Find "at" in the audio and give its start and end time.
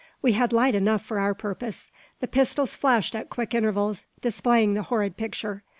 3.13-3.29